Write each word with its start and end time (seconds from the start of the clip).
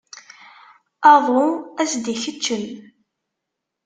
Aḍu 1.13 1.41
ad 1.81 1.87
s-d-ikeččem. 1.91 2.65